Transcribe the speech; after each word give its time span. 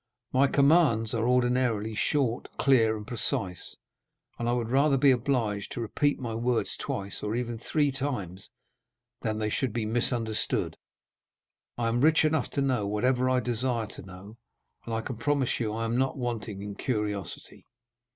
My 0.33 0.47
commands 0.47 1.13
are 1.13 1.27
ordinarily 1.27 1.93
short, 1.93 2.47
clear, 2.57 2.97
and 2.97 3.05
precise; 3.05 3.75
and 4.39 4.49
I 4.49 4.53
would 4.53 4.69
rather 4.71 4.97
be 4.97 5.11
obliged 5.11 5.71
to 5.73 5.79
repeat 5.79 6.17
my 6.19 6.33
words 6.33 6.75
twice, 6.75 7.21
or 7.21 7.35
even 7.35 7.59
three 7.59 7.91
times, 7.91 8.49
than 9.21 9.37
they 9.37 9.51
should 9.51 9.71
be 9.73 9.85
misunderstood. 9.85 10.75
I 11.77 11.87
am 11.87 12.01
rich 12.01 12.25
enough 12.25 12.49
to 12.53 12.61
know 12.61 12.87
whatever 12.87 13.29
I 13.29 13.41
desire 13.41 13.85
to 13.85 14.01
know, 14.01 14.37
and 14.85 14.95
I 14.95 15.01
can 15.01 15.17
promise 15.17 15.59
you 15.59 15.71
I 15.71 15.85
am 15.85 15.99
not 15.99 16.17
wanting 16.17 16.63
in 16.63 16.73
curiosity. 16.73 17.67